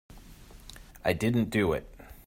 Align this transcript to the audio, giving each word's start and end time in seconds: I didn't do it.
I 1.05 1.13
didn't 1.13 1.51
do 1.51 1.73
it. 1.73 1.85